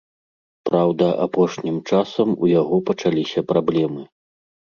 [0.69, 4.01] Праўда, апошнім часам у яго пачаліся праблемы.